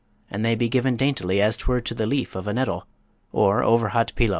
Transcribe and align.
and 0.31 0.43
they 0.43 0.55
be 0.55 0.67
given 0.67 0.97
daintily 0.97 1.39
as 1.39 1.55
'twere 1.55 1.79
to 1.79 1.93
the 1.93 2.07
leaf 2.07 2.35
of 2.35 2.47
a 2.47 2.53
nettle, 2.53 2.87
or 3.31 3.61
over 3.61 3.89
hot 3.89 4.11
pilau. 4.15 4.29